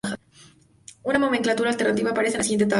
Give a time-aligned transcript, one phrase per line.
[1.03, 2.69] Una nomenclatura alternativa aparece en la siguiente tabla.